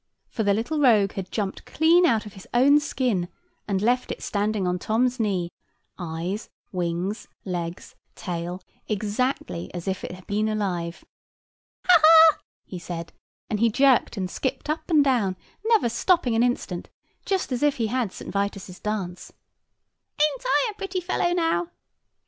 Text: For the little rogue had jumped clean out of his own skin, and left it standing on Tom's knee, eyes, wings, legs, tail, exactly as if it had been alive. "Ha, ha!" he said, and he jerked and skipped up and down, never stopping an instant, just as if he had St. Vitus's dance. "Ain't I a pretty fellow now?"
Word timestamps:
For 0.29 0.41
the 0.41 0.55
little 0.55 0.79
rogue 0.79 1.11
had 1.11 1.29
jumped 1.29 1.63
clean 1.67 2.07
out 2.07 2.25
of 2.25 2.33
his 2.33 2.47
own 2.55 2.79
skin, 2.79 3.27
and 3.67 3.83
left 3.83 4.09
it 4.09 4.23
standing 4.23 4.65
on 4.65 4.79
Tom's 4.79 5.19
knee, 5.19 5.51
eyes, 5.99 6.49
wings, 6.71 7.27
legs, 7.45 7.93
tail, 8.15 8.63
exactly 8.87 9.71
as 9.75 9.87
if 9.87 10.03
it 10.03 10.13
had 10.13 10.25
been 10.25 10.49
alive. 10.49 11.05
"Ha, 11.85 12.01
ha!" 12.03 12.37
he 12.65 12.79
said, 12.79 13.13
and 13.47 13.59
he 13.59 13.69
jerked 13.69 14.17
and 14.17 14.27
skipped 14.31 14.71
up 14.71 14.89
and 14.89 15.03
down, 15.03 15.37
never 15.67 15.87
stopping 15.87 16.33
an 16.33 16.41
instant, 16.41 16.89
just 17.23 17.51
as 17.51 17.61
if 17.61 17.77
he 17.77 17.85
had 17.85 18.11
St. 18.11 18.31
Vitus's 18.31 18.79
dance. 18.79 19.31
"Ain't 20.19 20.43
I 20.43 20.69
a 20.71 20.77
pretty 20.79 20.99
fellow 20.99 21.31
now?" 21.31 21.67